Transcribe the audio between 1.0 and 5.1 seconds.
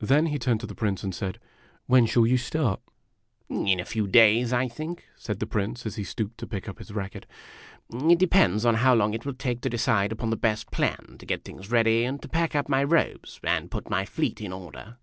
and said, "When shall you start?"" In a few days, I think,"